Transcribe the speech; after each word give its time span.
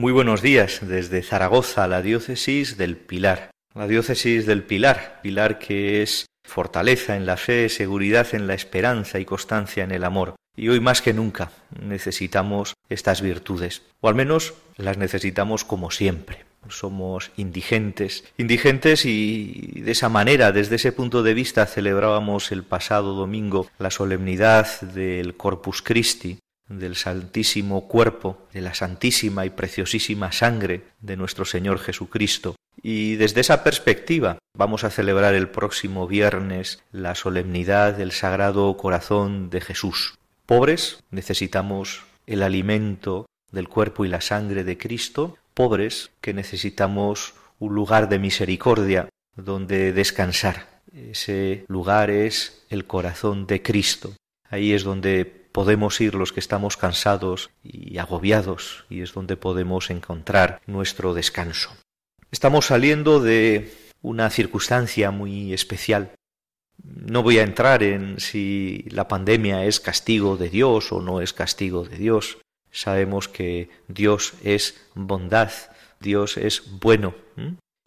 Muy 0.00 0.14
buenos 0.14 0.40
días 0.40 0.78
desde 0.80 1.22
Zaragoza, 1.22 1.86
la 1.86 2.00
diócesis 2.00 2.78
del 2.78 2.96
Pilar. 2.96 3.50
La 3.74 3.86
diócesis 3.86 4.46
del 4.46 4.62
Pilar, 4.62 5.20
Pilar 5.22 5.58
que 5.58 6.00
es 6.00 6.24
fortaleza 6.42 7.16
en 7.16 7.26
la 7.26 7.36
fe, 7.36 7.68
seguridad 7.68 8.26
en 8.32 8.46
la 8.46 8.54
esperanza 8.54 9.18
y 9.18 9.26
constancia 9.26 9.84
en 9.84 9.90
el 9.90 10.04
amor. 10.04 10.36
Y 10.56 10.70
hoy 10.70 10.80
más 10.80 11.02
que 11.02 11.12
nunca 11.12 11.52
necesitamos 11.78 12.72
estas 12.88 13.20
virtudes, 13.20 13.82
o 14.00 14.08
al 14.08 14.14
menos 14.14 14.54
las 14.78 14.96
necesitamos 14.96 15.66
como 15.66 15.90
siempre. 15.90 16.46
Somos 16.70 17.30
indigentes, 17.36 18.24
indigentes 18.38 19.04
y 19.04 19.82
de 19.82 19.92
esa 19.92 20.08
manera, 20.08 20.50
desde 20.50 20.76
ese 20.76 20.92
punto 20.92 21.22
de 21.22 21.34
vista, 21.34 21.66
celebrábamos 21.66 22.52
el 22.52 22.62
pasado 22.62 23.12
domingo 23.12 23.68
la 23.78 23.90
solemnidad 23.90 24.80
del 24.80 25.36
Corpus 25.36 25.82
Christi, 25.82 26.38
del 26.70 26.96
santísimo 26.96 27.88
cuerpo, 27.88 28.46
de 28.52 28.60
la 28.60 28.74
santísima 28.74 29.44
y 29.44 29.50
preciosísima 29.50 30.32
sangre 30.32 30.84
de 31.00 31.16
nuestro 31.16 31.44
Señor 31.44 31.80
Jesucristo. 31.80 32.54
Y 32.82 33.16
desde 33.16 33.40
esa 33.40 33.62
perspectiva 33.62 34.38
vamos 34.56 34.84
a 34.84 34.90
celebrar 34.90 35.34
el 35.34 35.48
próximo 35.48 36.06
viernes 36.06 36.82
la 36.92 37.14
solemnidad 37.14 37.94
del 37.94 38.12
Sagrado 38.12 38.76
Corazón 38.76 39.50
de 39.50 39.60
Jesús. 39.60 40.14
Pobres 40.46 41.02
necesitamos 41.10 42.04
el 42.26 42.42
alimento 42.42 43.26
del 43.50 43.68
cuerpo 43.68 44.04
y 44.04 44.08
la 44.08 44.20
sangre 44.20 44.64
de 44.64 44.78
Cristo, 44.78 45.36
pobres 45.54 46.10
que 46.20 46.32
necesitamos 46.32 47.34
un 47.58 47.74
lugar 47.74 48.08
de 48.08 48.18
misericordia 48.18 49.08
donde 49.36 49.92
descansar. 49.92 50.80
Ese 50.94 51.64
lugar 51.68 52.10
es 52.10 52.64
el 52.70 52.86
corazón 52.86 53.46
de 53.46 53.62
Cristo. 53.62 54.14
Ahí 54.48 54.72
es 54.72 54.82
donde 54.82 55.39
podemos 55.52 56.00
ir 56.00 56.14
los 56.14 56.32
que 56.32 56.40
estamos 56.40 56.76
cansados 56.76 57.50
y 57.62 57.98
agobiados 57.98 58.84
y 58.88 59.02
es 59.02 59.12
donde 59.12 59.36
podemos 59.36 59.90
encontrar 59.90 60.60
nuestro 60.66 61.14
descanso. 61.14 61.70
Estamos 62.30 62.66
saliendo 62.66 63.20
de 63.20 63.72
una 64.02 64.30
circunstancia 64.30 65.10
muy 65.10 65.52
especial. 65.52 66.12
No 66.82 67.22
voy 67.22 67.38
a 67.38 67.42
entrar 67.42 67.82
en 67.82 68.20
si 68.20 68.84
la 68.90 69.08
pandemia 69.08 69.64
es 69.66 69.80
castigo 69.80 70.36
de 70.36 70.48
Dios 70.48 70.92
o 70.92 71.00
no 71.00 71.20
es 71.20 71.32
castigo 71.32 71.84
de 71.84 71.96
Dios. 71.96 72.38
Sabemos 72.70 73.28
que 73.28 73.68
Dios 73.88 74.34
es 74.44 74.80
bondad, 74.94 75.50
Dios 75.98 76.36
es 76.36 76.78
bueno 76.80 77.14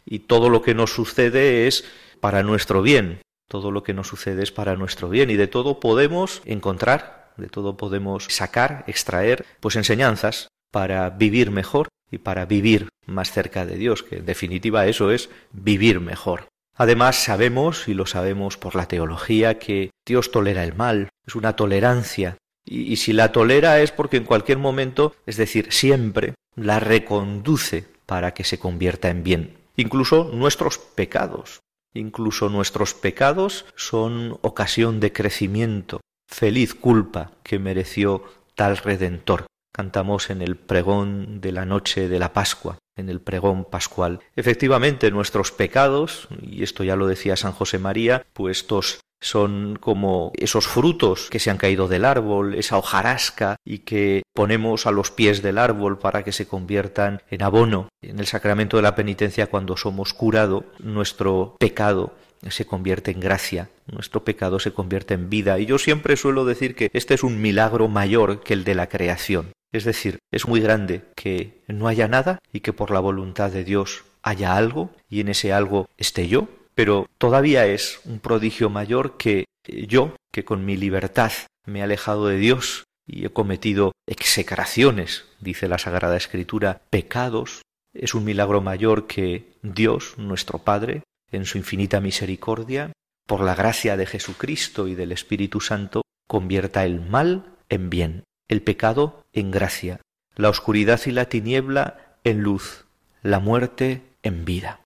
y 0.06 0.20
todo 0.20 0.48
lo 0.50 0.62
que 0.62 0.74
nos 0.74 0.92
sucede 0.92 1.66
es 1.66 1.84
para 2.20 2.42
nuestro 2.42 2.82
bien. 2.82 3.20
Todo 3.48 3.70
lo 3.70 3.82
que 3.82 3.94
nos 3.94 4.08
sucede 4.08 4.42
es 4.42 4.52
para 4.52 4.76
nuestro 4.76 5.08
bien 5.08 5.30
y 5.30 5.36
de 5.36 5.46
todo 5.46 5.80
podemos 5.80 6.42
encontrar 6.44 7.23
de 7.36 7.48
todo 7.48 7.76
podemos 7.76 8.26
sacar, 8.30 8.84
extraer, 8.86 9.44
pues 9.60 9.76
enseñanzas 9.76 10.48
para 10.70 11.10
vivir 11.10 11.50
mejor 11.50 11.88
y 12.10 12.18
para 12.18 12.46
vivir 12.46 12.88
más 13.06 13.32
cerca 13.32 13.66
de 13.66 13.76
Dios, 13.76 14.02
que 14.02 14.16
en 14.16 14.26
definitiva 14.26 14.86
eso 14.86 15.10
es 15.10 15.30
vivir 15.52 16.00
mejor. 16.00 16.48
Además 16.76 17.16
sabemos, 17.16 17.86
y 17.88 17.94
lo 17.94 18.06
sabemos 18.06 18.56
por 18.56 18.74
la 18.74 18.86
teología, 18.86 19.58
que 19.58 19.90
Dios 20.04 20.30
tolera 20.30 20.64
el 20.64 20.74
mal, 20.74 21.10
es 21.26 21.36
una 21.36 21.54
tolerancia, 21.54 22.36
y, 22.64 22.92
y 22.92 22.96
si 22.96 23.12
la 23.12 23.30
tolera 23.30 23.80
es 23.80 23.92
porque 23.92 24.16
en 24.16 24.24
cualquier 24.24 24.58
momento, 24.58 25.14
es 25.26 25.36
decir, 25.36 25.72
siempre, 25.72 26.34
la 26.56 26.80
reconduce 26.80 27.86
para 28.06 28.34
que 28.34 28.44
se 28.44 28.58
convierta 28.58 29.08
en 29.08 29.22
bien. 29.22 29.58
Incluso 29.76 30.30
nuestros 30.32 30.78
pecados, 30.78 31.60
incluso 31.94 32.48
nuestros 32.48 32.94
pecados 32.94 33.66
son 33.76 34.38
ocasión 34.42 35.00
de 35.00 35.12
crecimiento, 35.12 36.00
Feliz 36.34 36.74
culpa 36.74 37.30
que 37.44 37.60
mereció 37.60 38.24
tal 38.56 38.76
Redentor. 38.76 39.46
Cantamos 39.72 40.30
en 40.30 40.42
el 40.42 40.56
pregón 40.56 41.40
de 41.40 41.52
la 41.52 41.64
noche 41.64 42.08
de 42.08 42.18
la 42.18 42.32
Pascua, 42.32 42.78
en 42.96 43.08
el 43.08 43.20
pregón 43.20 43.64
pascual. 43.64 44.18
Efectivamente, 44.34 45.12
nuestros 45.12 45.52
pecados, 45.52 46.26
y 46.42 46.64
esto 46.64 46.82
ya 46.82 46.96
lo 46.96 47.06
decía 47.06 47.36
San 47.36 47.52
José 47.52 47.78
María, 47.78 48.26
pues 48.32 48.58
estos 48.58 48.98
son 49.20 49.78
como 49.80 50.32
esos 50.34 50.66
frutos 50.66 51.30
que 51.30 51.38
se 51.38 51.50
han 51.50 51.56
caído 51.56 51.86
del 51.86 52.04
árbol, 52.04 52.56
esa 52.56 52.78
hojarasca 52.78 53.54
y 53.64 53.78
que 53.78 54.24
ponemos 54.34 54.86
a 54.86 54.90
los 54.90 55.12
pies 55.12 55.40
del 55.40 55.56
árbol 55.56 56.00
para 56.00 56.24
que 56.24 56.32
se 56.32 56.48
conviertan 56.48 57.22
en 57.30 57.44
abono. 57.44 57.90
En 58.02 58.18
el 58.18 58.26
sacramento 58.26 58.76
de 58.76 58.82
la 58.82 58.96
penitencia, 58.96 59.46
cuando 59.46 59.76
somos 59.76 60.12
curado, 60.12 60.64
nuestro 60.80 61.54
pecado 61.60 62.12
se 62.50 62.66
convierte 62.66 63.10
en 63.10 63.20
gracia, 63.20 63.70
nuestro 63.86 64.24
pecado 64.24 64.58
se 64.58 64.72
convierte 64.72 65.14
en 65.14 65.30
vida. 65.30 65.58
Y 65.58 65.66
yo 65.66 65.78
siempre 65.78 66.16
suelo 66.16 66.44
decir 66.44 66.74
que 66.74 66.90
este 66.92 67.14
es 67.14 67.22
un 67.22 67.40
milagro 67.40 67.88
mayor 67.88 68.42
que 68.42 68.54
el 68.54 68.64
de 68.64 68.74
la 68.74 68.88
creación. 68.88 69.52
Es 69.72 69.84
decir, 69.84 70.18
es 70.30 70.46
muy 70.46 70.60
grande 70.60 71.02
que 71.16 71.62
no 71.66 71.88
haya 71.88 72.06
nada 72.06 72.38
y 72.52 72.60
que 72.60 72.72
por 72.72 72.90
la 72.90 73.00
voluntad 73.00 73.50
de 73.50 73.64
Dios 73.64 74.04
haya 74.22 74.56
algo 74.56 74.90
y 75.10 75.20
en 75.20 75.28
ese 75.28 75.52
algo 75.52 75.88
esté 75.98 76.28
yo, 76.28 76.48
pero 76.74 77.06
todavía 77.18 77.66
es 77.66 78.00
un 78.04 78.20
prodigio 78.20 78.70
mayor 78.70 79.16
que 79.16 79.46
yo, 79.66 80.14
que 80.32 80.44
con 80.44 80.64
mi 80.64 80.76
libertad 80.76 81.32
me 81.66 81.80
he 81.80 81.82
alejado 81.82 82.28
de 82.28 82.36
Dios 82.36 82.84
y 83.06 83.26
he 83.26 83.30
cometido 83.30 83.92
execraciones, 84.06 85.24
dice 85.40 85.68
la 85.68 85.78
Sagrada 85.78 86.16
Escritura, 86.16 86.80
pecados, 86.90 87.62
es 87.92 88.14
un 88.14 88.24
milagro 88.24 88.60
mayor 88.60 89.06
que 89.06 89.52
Dios, 89.62 90.14
nuestro 90.18 90.58
Padre, 90.58 91.02
en 91.34 91.46
su 91.46 91.58
infinita 91.58 92.00
misericordia, 92.00 92.92
por 93.26 93.40
la 93.40 93.54
gracia 93.54 93.96
de 93.96 94.06
Jesucristo 94.06 94.86
y 94.88 94.94
del 94.94 95.12
Espíritu 95.12 95.60
Santo, 95.60 96.02
convierta 96.26 96.84
el 96.84 97.00
mal 97.00 97.56
en 97.68 97.90
bien, 97.90 98.24
el 98.48 98.62
pecado 98.62 99.24
en 99.32 99.50
gracia, 99.50 100.00
la 100.36 100.48
oscuridad 100.48 101.00
y 101.06 101.10
la 101.10 101.26
tiniebla 101.26 102.16
en 102.24 102.42
luz, 102.42 102.84
la 103.22 103.40
muerte 103.40 104.02
en 104.22 104.44
vida. 104.44 104.80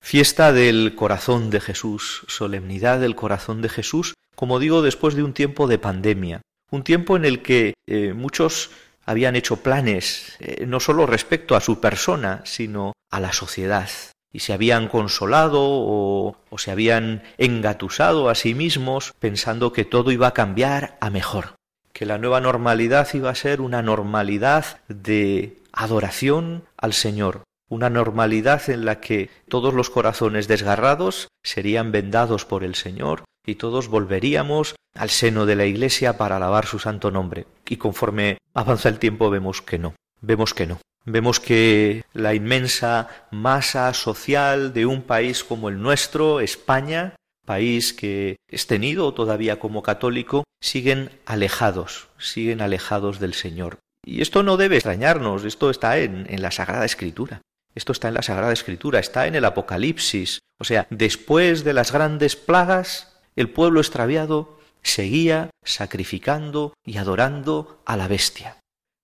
Fiesta 0.00 0.52
del 0.52 0.94
corazón 0.94 1.50
de 1.50 1.60
Jesús, 1.60 2.24
solemnidad 2.28 3.00
del 3.00 3.16
corazón 3.16 3.62
de 3.62 3.68
Jesús, 3.68 4.14
como 4.34 4.58
digo, 4.58 4.82
después 4.82 5.14
de 5.14 5.22
un 5.22 5.34
tiempo 5.34 5.66
de 5.66 5.78
pandemia, 5.78 6.42
un 6.70 6.84
tiempo 6.84 7.16
en 7.16 7.24
el 7.24 7.42
que 7.42 7.74
eh, 7.86 8.12
muchos 8.12 8.70
habían 9.04 9.36
hecho 9.36 9.62
planes 9.62 10.36
eh, 10.38 10.66
no 10.66 10.80
sólo 10.80 11.06
respecto 11.06 11.56
a 11.56 11.60
su 11.60 11.80
persona, 11.80 12.42
sino 12.44 12.92
a 13.10 13.20
la 13.20 13.32
sociedad, 13.32 13.88
y 14.38 14.40
se 14.40 14.52
habían 14.52 14.86
consolado 14.86 15.58
o, 15.60 16.36
o, 16.48 16.58
se 16.58 16.70
habían 16.70 17.24
engatusado 17.38 18.28
a 18.28 18.36
sí 18.36 18.54
mismos 18.54 19.12
pensando 19.18 19.72
que 19.72 19.84
todo 19.84 20.12
iba 20.12 20.28
a 20.28 20.32
cambiar 20.32 20.96
a 21.00 21.10
mejor, 21.10 21.56
que 21.92 22.06
la 22.06 22.18
nueva 22.18 22.40
normalidad 22.40 23.08
iba 23.14 23.30
a 23.30 23.34
ser 23.34 23.60
una 23.60 23.82
normalidad 23.82 24.80
de 24.86 25.56
adoración 25.72 26.62
al 26.76 26.92
Señor, 26.92 27.42
una 27.68 27.90
normalidad 27.90 28.70
en 28.70 28.84
la 28.84 29.00
que 29.00 29.28
todos 29.48 29.74
los 29.74 29.90
corazones 29.90 30.46
desgarrados 30.46 31.26
serían 31.42 31.90
vendados 31.90 32.44
por 32.44 32.62
el 32.62 32.76
Señor 32.76 33.24
y 33.44 33.56
todos 33.56 33.88
volveríamos 33.88 34.76
al 34.94 35.10
seno 35.10 35.46
de 35.46 35.56
la 35.56 35.66
Iglesia 35.66 36.16
para 36.16 36.36
alabar 36.36 36.64
su 36.64 36.78
santo 36.78 37.10
nombre. 37.10 37.48
Y 37.68 37.76
conforme 37.76 38.38
avanza 38.54 38.88
el 38.88 39.00
tiempo 39.00 39.30
vemos 39.30 39.62
que 39.62 39.80
no, 39.80 39.94
vemos 40.20 40.54
que 40.54 40.68
no. 40.68 40.78
Vemos 41.10 41.40
que 41.40 42.04
la 42.12 42.34
inmensa 42.34 43.08
masa 43.30 43.94
social 43.94 44.74
de 44.74 44.84
un 44.84 45.00
país 45.00 45.42
como 45.42 45.70
el 45.70 45.80
nuestro, 45.80 46.40
España, 46.40 47.16
país 47.46 47.94
que 47.94 48.36
es 48.46 48.66
tenido 48.66 49.14
todavía 49.14 49.58
como 49.58 49.82
católico, 49.82 50.44
siguen 50.60 51.10
alejados, 51.24 52.08
siguen 52.18 52.60
alejados 52.60 53.20
del 53.20 53.32
Señor. 53.32 53.78
Y 54.04 54.20
esto 54.20 54.42
no 54.42 54.58
debe 54.58 54.76
extrañarnos, 54.76 55.44
esto 55.44 55.70
está 55.70 55.98
en, 55.98 56.26
en 56.28 56.42
la 56.42 56.50
Sagrada 56.50 56.84
Escritura. 56.84 57.40
Esto 57.74 57.92
está 57.92 58.08
en 58.08 58.14
la 58.14 58.22
Sagrada 58.22 58.52
Escritura, 58.52 58.98
está 58.98 59.26
en 59.26 59.34
el 59.34 59.46
Apocalipsis. 59.46 60.40
O 60.60 60.64
sea, 60.64 60.86
después 60.90 61.64
de 61.64 61.72
las 61.72 61.90
grandes 61.90 62.36
plagas, 62.36 63.16
el 63.34 63.48
pueblo 63.48 63.80
extraviado 63.80 64.58
seguía 64.82 65.48
sacrificando 65.64 66.74
y 66.84 66.98
adorando 66.98 67.80
a 67.86 67.96
la 67.96 68.08
bestia. 68.08 68.58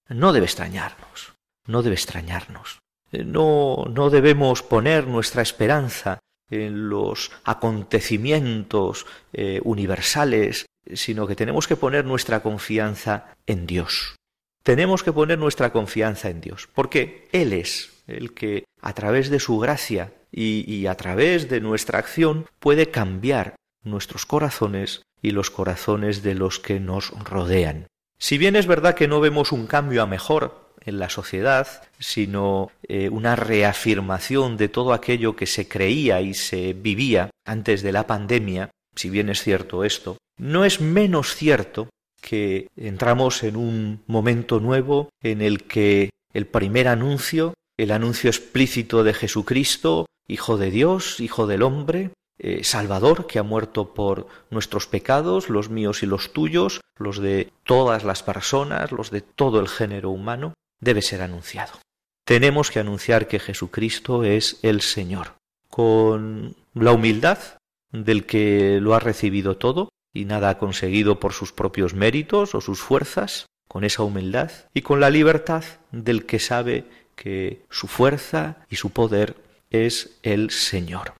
No 0.08 0.34
debe 0.34 0.44
extrañarnos, 0.44 1.33
no 1.66 1.82
debe 1.82 1.94
extrañarnos. 1.94 2.78
Eh, 3.12 3.24
no, 3.24 3.84
no 3.90 4.10
debemos 4.10 4.62
poner 4.62 5.06
nuestra 5.06 5.42
esperanza 5.42 6.20
en 6.50 6.88
los 6.88 7.30
acontecimientos 7.44 9.06
eh, 9.32 9.60
universales, 9.64 10.66
sino 10.92 11.26
que 11.26 11.36
tenemos 11.36 11.66
que 11.66 11.76
poner 11.76 12.04
nuestra 12.04 12.42
confianza 12.42 13.34
en 13.46 13.66
Dios. 13.66 14.16
Tenemos 14.62 15.02
que 15.02 15.12
poner 15.12 15.38
nuestra 15.38 15.72
confianza 15.72 16.30
en 16.30 16.40
Dios, 16.40 16.68
porque 16.74 17.28
Él 17.32 17.52
es 17.52 18.02
el 18.06 18.34
que 18.34 18.64
a 18.80 18.92
través 18.92 19.30
de 19.30 19.40
su 19.40 19.58
gracia 19.58 20.12
y, 20.30 20.70
y 20.70 20.86
a 20.86 20.94
través 20.94 21.48
de 21.48 21.60
nuestra 21.60 21.98
acción 21.98 22.46
puede 22.60 22.90
cambiar 22.90 23.56
nuestros 23.82 24.26
corazones 24.26 25.02
y 25.22 25.30
los 25.30 25.50
corazones 25.50 26.22
de 26.22 26.34
los 26.34 26.58
que 26.58 26.80
nos 26.80 27.10
rodean. 27.24 27.86
Si 28.18 28.38
bien 28.38 28.56
es 28.56 28.66
verdad 28.66 28.94
que 28.94 29.08
no 29.08 29.20
vemos 29.20 29.52
un 29.52 29.66
cambio 29.66 30.02
a 30.02 30.06
mejor 30.06 30.63
en 30.84 30.98
la 30.98 31.08
sociedad, 31.08 31.82
sino 31.98 32.70
eh, 32.86 33.08
una 33.08 33.36
reafirmación 33.36 34.56
de 34.56 34.68
todo 34.68 34.92
aquello 34.92 35.36
que 35.36 35.46
se 35.46 35.68
creía 35.68 36.20
y 36.20 36.34
se 36.34 36.72
vivía 36.72 37.30
antes 37.44 37.82
de 37.82 37.92
la 37.92 38.06
pandemia, 38.06 38.70
si 38.94 39.10
bien 39.10 39.28
es 39.28 39.42
cierto 39.42 39.84
esto, 39.84 40.18
no 40.38 40.64
es 40.64 40.80
menos 40.80 41.34
cierto 41.34 41.88
que 42.20 42.68
entramos 42.76 43.42
en 43.42 43.56
un 43.56 44.02
momento 44.06 44.60
nuevo 44.60 45.10
en 45.22 45.42
el 45.42 45.64
que 45.64 46.10
el 46.32 46.46
primer 46.46 46.88
anuncio, 46.88 47.54
el 47.76 47.90
anuncio 47.90 48.30
explícito 48.30 49.04
de 49.04 49.14
Jesucristo, 49.14 50.06
Hijo 50.26 50.56
de 50.56 50.70
Dios, 50.70 51.20
Hijo 51.20 51.46
del 51.46 51.62
hombre, 51.62 52.10
eh, 52.38 52.64
Salvador, 52.64 53.26
que 53.26 53.38
ha 53.38 53.42
muerto 53.42 53.94
por 53.94 54.26
nuestros 54.50 54.86
pecados, 54.86 55.50
los 55.50 55.68
míos 55.68 56.02
y 56.02 56.06
los 56.06 56.32
tuyos, 56.32 56.80
los 56.96 57.18
de 57.18 57.52
todas 57.62 58.04
las 58.04 58.22
personas, 58.22 58.90
los 58.90 59.10
de 59.10 59.20
todo 59.20 59.60
el 59.60 59.68
género 59.68 60.10
humano, 60.10 60.54
debe 60.84 61.02
ser 61.02 61.22
anunciado. 61.22 61.72
Tenemos 62.24 62.70
que 62.70 62.78
anunciar 62.78 63.26
que 63.26 63.40
Jesucristo 63.40 64.24
es 64.24 64.58
el 64.62 64.80
Señor, 64.80 65.34
con 65.68 66.56
la 66.74 66.92
humildad 66.92 67.38
del 67.90 68.26
que 68.26 68.78
lo 68.80 68.94
ha 68.94 69.00
recibido 69.00 69.56
todo 69.56 69.88
y 70.12 70.24
nada 70.24 70.50
ha 70.50 70.58
conseguido 70.58 71.18
por 71.18 71.32
sus 71.32 71.52
propios 71.52 71.94
méritos 71.94 72.54
o 72.54 72.60
sus 72.60 72.80
fuerzas, 72.80 73.46
con 73.68 73.84
esa 73.84 74.02
humildad 74.02 74.52
y 74.72 74.82
con 74.82 75.00
la 75.00 75.10
libertad 75.10 75.64
del 75.90 76.26
que 76.26 76.38
sabe 76.38 76.84
que 77.16 77.64
su 77.70 77.88
fuerza 77.88 78.56
y 78.70 78.76
su 78.76 78.90
poder 78.90 79.36
es 79.70 80.18
el 80.22 80.50
Señor. 80.50 81.14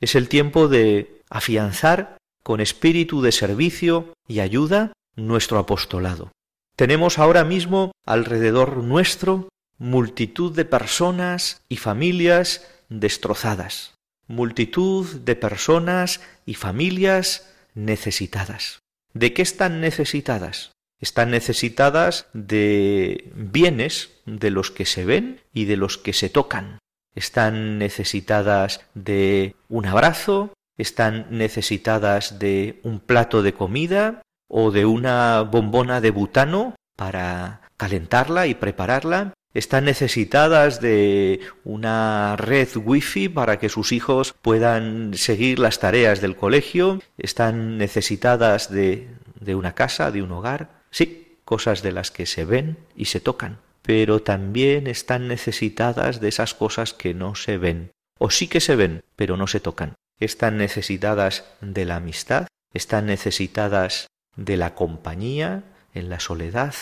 Es 0.00 0.14
el 0.14 0.28
tiempo 0.28 0.68
de 0.68 1.22
afianzar 1.30 2.18
con 2.42 2.60
espíritu 2.60 3.22
de 3.22 3.32
servicio 3.32 4.12
y 4.28 4.40
ayuda 4.40 4.92
nuestro 5.16 5.58
apostolado. 5.58 6.32
Tenemos 6.76 7.18
ahora 7.18 7.44
mismo 7.44 7.92
alrededor 8.04 8.78
nuestro 8.78 9.48
multitud 9.78 10.52
de 10.54 10.64
personas 10.64 11.62
y 11.68 11.76
familias 11.76 12.66
destrozadas, 12.88 13.94
multitud 14.26 15.06
de 15.20 15.36
personas 15.36 16.20
y 16.46 16.54
familias 16.54 17.52
necesitadas. 17.74 18.80
¿De 19.12 19.32
qué 19.32 19.42
están 19.42 19.80
necesitadas? 19.80 20.72
Están 21.00 21.30
necesitadas 21.30 22.26
de 22.32 23.30
bienes 23.34 24.10
de 24.26 24.50
los 24.50 24.70
que 24.70 24.86
se 24.86 25.04
ven 25.04 25.40
y 25.52 25.66
de 25.66 25.76
los 25.76 25.98
que 25.98 26.12
se 26.12 26.28
tocan. 26.28 26.78
Están 27.14 27.78
necesitadas 27.78 28.80
de 28.94 29.54
un 29.68 29.86
abrazo, 29.86 30.52
están 30.76 31.26
necesitadas 31.30 32.40
de 32.40 32.80
un 32.82 32.98
plato 32.98 33.42
de 33.42 33.54
comida, 33.54 34.22
o 34.56 34.70
de 34.70 34.86
una 34.86 35.40
bombona 35.42 36.00
de 36.00 36.12
butano 36.12 36.76
para 36.94 37.62
calentarla 37.76 38.46
y 38.46 38.54
prepararla. 38.54 39.34
Están 39.52 39.84
necesitadas 39.84 40.80
de 40.80 41.40
una 41.64 42.36
red 42.36 42.68
wifi 42.76 43.28
para 43.28 43.58
que 43.58 43.68
sus 43.68 43.90
hijos 43.90 44.32
puedan 44.42 45.14
seguir 45.14 45.58
las 45.58 45.80
tareas 45.80 46.20
del 46.20 46.36
colegio. 46.36 47.02
Están 47.18 47.78
necesitadas 47.78 48.70
de, 48.70 49.08
de 49.40 49.56
una 49.56 49.74
casa, 49.74 50.12
de 50.12 50.22
un 50.22 50.30
hogar. 50.30 50.82
Sí, 50.92 51.36
cosas 51.44 51.82
de 51.82 51.90
las 51.90 52.12
que 52.12 52.24
se 52.24 52.44
ven 52.44 52.78
y 52.94 53.06
se 53.06 53.18
tocan. 53.18 53.58
Pero 53.82 54.22
también 54.22 54.86
están 54.86 55.26
necesitadas 55.26 56.20
de 56.20 56.28
esas 56.28 56.54
cosas 56.54 56.94
que 56.94 57.12
no 57.12 57.34
se 57.34 57.58
ven. 57.58 57.90
O 58.20 58.30
sí 58.30 58.46
que 58.46 58.60
se 58.60 58.76
ven, 58.76 59.02
pero 59.16 59.36
no 59.36 59.48
se 59.48 59.58
tocan. 59.58 59.94
Están 60.20 60.58
necesitadas 60.58 61.44
de 61.60 61.84
la 61.86 61.96
amistad, 61.96 62.46
están 62.72 63.06
necesitadas 63.06 64.06
de 64.36 64.56
la 64.56 64.74
compañía 64.74 65.64
en 65.94 66.08
la 66.08 66.20
soledad, 66.20 66.74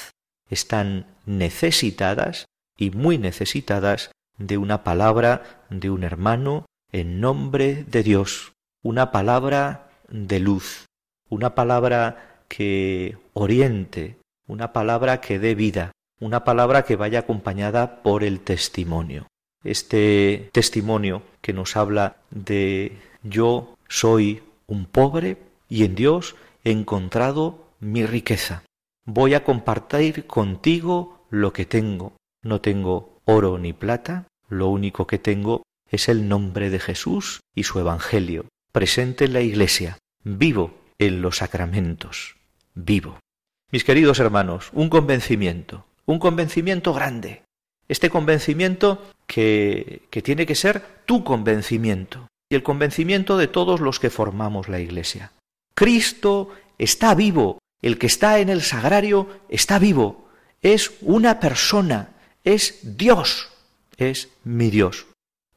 están 0.48 1.06
necesitadas 1.26 2.46
y 2.76 2.90
muy 2.90 3.18
necesitadas 3.18 4.10
de 4.38 4.58
una 4.58 4.84
palabra 4.84 5.62
de 5.70 5.90
un 5.90 6.04
hermano 6.04 6.66
en 6.90 7.20
nombre 7.20 7.84
de 7.84 8.02
Dios, 8.02 8.52
una 8.82 9.10
palabra 9.12 9.88
de 10.08 10.40
luz, 10.40 10.86
una 11.28 11.54
palabra 11.54 12.44
que 12.48 13.16
oriente, 13.32 14.16
una 14.46 14.72
palabra 14.72 15.20
que 15.20 15.38
dé 15.38 15.54
vida, 15.54 15.92
una 16.20 16.44
palabra 16.44 16.84
que 16.84 16.96
vaya 16.96 17.20
acompañada 17.20 18.02
por 18.02 18.24
el 18.24 18.40
testimonio. 18.40 19.26
Este 19.64 20.50
testimonio 20.52 21.22
que 21.40 21.52
nos 21.52 21.76
habla 21.76 22.16
de 22.30 22.98
yo 23.22 23.74
soy 23.88 24.42
un 24.66 24.86
pobre 24.86 25.38
y 25.68 25.84
en 25.84 25.94
Dios 25.94 26.34
encontrado 26.64 27.74
mi 27.80 28.06
riqueza. 28.06 28.64
Voy 29.04 29.34
a 29.34 29.44
compartir 29.44 30.26
contigo 30.26 31.26
lo 31.30 31.52
que 31.52 31.66
tengo. 31.66 32.14
No 32.42 32.60
tengo 32.60 33.20
oro 33.24 33.58
ni 33.58 33.72
plata, 33.72 34.26
lo 34.48 34.68
único 34.68 35.06
que 35.06 35.18
tengo 35.18 35.62
es 35.90 36.08
el 36.08 36.28
nombre 36.28 36.70
de 36.70 36.78
Jesús 36.78 37.40
y 37.54 37.64
su 37.64 37.78
Evangelio, 37.78 38.46
presente 38.72 39.26
en 39.26 39.32
la 39.32 39.40
Iglesia, 39.40 39.98
vivo 40.24 40.74
en 40.98 41.22
los 41.22 41.38
sacramentos, 41.38 42.36
vivo. 42.74 43.18
Mis 43.70 43.84
queridos 43.84 44.18
hermanos, 44.18 44.70
un 44.72 44.88
convencimiento, 44.88 45.86
un 46.06 46.18
convencimiento 46.18 46.92
grande. 46.92 47.42
Este 47.88 48.10
convencimiento 48.10 49.02
que, 49.26 50.02
que 50.10 50.22
tiene 50.22 50.46
que 50.46 50.54
ser 50.54 50.82
tu 51.04 51.24
convencimiento 51.24 52.28
y 52.48 52.54
el 52.54 52.62
convencimiento 52.62 53.36
de 53.36 53.48
todos 53.48 53.80
los 53.80 53.98
que 53.98 54.10
formamos 54.10 54.68
la 54.68 54.80
Iglesia. 54.80 55.32
Cristo 55.74 56.50
está 56.78 57.14
vivo, 57.14 57.58
el 57.80 57.98
que 57.98 58.06
está 58.06 58.38
en 58.38 58.48
el 58.48 58.62
sagrario 58.62 59.28
está 59.48 59.78
vivo, 59.78 60.28
es 60.60 60.92
una 61.00 61.40
persona, 61.40 62.10
es 62.44 62.96
Dios, 62.96 63.50
es 63.96 64.28
mi 64.44 64.70
Dios. 64.70 65.06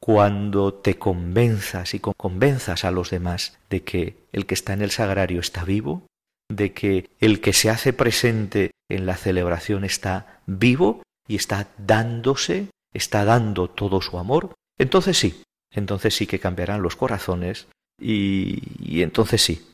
Cuando 0.00 0.74
te 0.74 0.98
convenzas 0.98 1.94
y 1.94 2.00
convenzas 2.00 2.84
a 2.84 2.90
los 2.90 3.10
demás 3.10 3.58
de 3.70 3.82
que 3.82 4.16
el 4.32 4.46
que 4.46 4.54
está 4.54 4.72
en 4.72 4.82
el 4.82 4.90
sagrario 4.90 5.40
está 5.40 5.64
vivo, 5.64 6.06
de 6.48 6.72
que 6.72 7.08
el 7.18 7.40
que 7.40 7.52
se 7.52 7.70
hace 7.70 7.92
presente 7.92 8.72
en 8.88 9.06
la 9.06 9.16
celebración 9.16 9.84
está 9.84 10.40
vivo 10.46 11.02
y 11.26 11.36
está 11.36 11.68
dándose, 11.78 12.68
está 12.92 13.24
dando 13.24 13.68
todo 13.68 14.00
su 14.00 14.18
amor, 14.18 14.54
entonces 14.78 15.18
sí, 15.18 15.42
entonces 15.72 16.14
sí 16.14 16.26
que 16.26 16.38
cambiarán 16.38 16.82
los 16.82 16.94
corazones 16.94 17.66
y, 18.00 18.62
y 18.80 19.02
entonces 19.02 19.42
sí, 19.42 19.66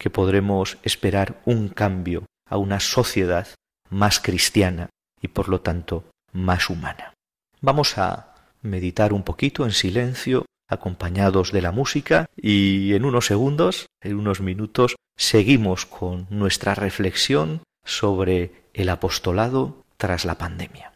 que 0.00 0.08
podremos 0.08 0.78
esperar 0.82 1.42
un 1.44 1.68
cambio 1.68 2.24
a 2.48 2.56
una 2.56 2.80
sociedad 2.80 3.46
más 3.90 4.18
cristiana 4.18 4.88
y 5.20 5.28
por 5.28 5.50
lo 5.50 5.60
tanto 5.60 6.04
más 6.32 6.70
humana. 6.70 7.12
Vamos 7.60 7.98
a 7.98 8.34
meditar 8.62 9.12
un 9.12 9.22
poquito 9.22 9.66
en 9.66 9.72
silencio, 9.72 10.46
acompañados 10.68 11.52
de 11.52 11.60
la 11.60 11.70
música, 11.70 12.30
y 12.34 12.94
en 12.94 13.04
unos 13.04 13.26
segundos, 13.26 13.88
en 14.00 14.18
unos 14.18 14.40
minutos, 14.40 14.96
seguimos 15.18 15.84
con 15.84 16.26
nuestra 16.30 16.74
reflexión 16.74 17.62
sobre 17.84 18.52
el 18.72 18.88
apostolado 18.88 19.84
tras 19.98 20.24
la 20.24 20.38
pandemia. 20.38 20.94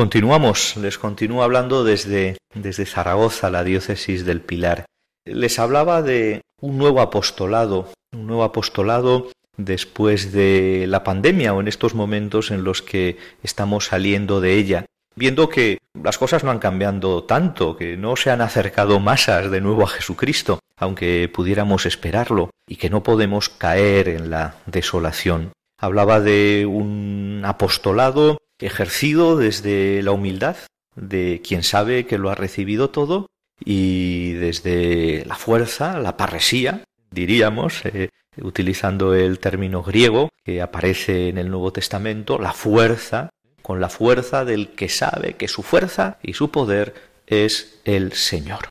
Continuamos, 0.00 0.78
les 0.78 0.96
continúo 0.96 1.42
hablando 1.42 1.84
desde, 1.84 2.38
desde 2.54 2.86
Zaragoza, 2.86 3.50
la 3.50 3.62
diócesis 3.64 4.24
del 4.24 4.40
Pilar. 4.40 4.86
Les 5.26 5.58
hablaba 5.58 6.00
de 6.00 6.40
un 6.62 6.78
nuevo 6.78 7.02
apostolado, 7.02 7.92
un 8.14 8.26
nuevo 8.26 8.44
apostolado 8.44 9.30
después 9.58 10.32
de 10.32 10.86
la 10.88 11.04
pandemia 11.04 11.52
o 11.52 11.60
en 11.60 11.68
estos 11.68 11.94
momentos 11.94 12.50
en 12.50 12.64
los 12.64 12.80
que 12.80 13.18
estamos 13.42 13.88
saliendo 13.88 14.40
de 14.40 14.54
ella, 14.54 14.86
viendo 15.16 15.50
que 15.50 15.76
las 16.02 16.16
cosas 16.16 16.44
no 16.44 16.50
han 16.50 16.60
cambiado 16.60 17.24
tanto, 17.24 17.76
que 17.76 17.98
no 17.98 18.16
se 18.16 18.30
han 18.30 18.40
acercado 18.40 19.00
masas 19.00 19.50
de 19.50 19.60
nuevo 19.60 19.82
a 19.82 19.88
Jesucristo, 19.88 20.60
aunque 20.78 21.30
pudiéramos 21.30 21.84
esperarlo, 21.84 22.48
y 22.66 22.76
que 22.76 22.88
no 22.88 23.02
podemos 23.02 23.50
caer 23.50 24.08
en 24.08 24.30
la 24.30 24.54
desolación. 24.64 25.52
Hablaba 25.78 26.20
de 26.20 26.64
un 26.64 27.42
apostolado 27.44 28.38
ejercido 28.60 29.36
desde 29.36 30.02
la 30.02 30.12
humildad 30.12 30.56
de 30.96 31.40
quien 31.46 31.62
sabe 31.62 32.06
que 32.06 32.18
lo 32.18 32.30
ha 32.30 32.34
recibido 32.34 32.90
todo 32.90 33.26
y 33.64 34.32
desde 34.32 35.24
la 35.26 35.34
fuerza, 35.34 35.98
la 35.98 36.16
parresía, 36.16 36.84
diríamos, 37.10 37.84
eh, 37.84 38.10
utilizando 38.40 39.14
el 39.14 39.38
término 39.38 39.82
griego 39.82 40.30
que 40.44 40.62
aparece 40.62 41.28
en 41.28 41.38
el 41.38 41.50
Nuevo 41.50 41.72
Testamento, 41.72 42.38
la 42.38 42.52
fuerza, 42.52 43.30
con 43.62 43.80
la 43.80 43.88
fuerza 43.88 44.44
del 44.44 44.70
que 44.70 44.88
sabe 44.88 45.34
que 45.34 45.48
su 45.48 45.62
fuerza 45.62 46.18
y 46.22 46.32
su 46.32 46.50
poder 46.50 46.94
es 47.26 47.80
el 47.84 48.12
Señor. 48.12 48.70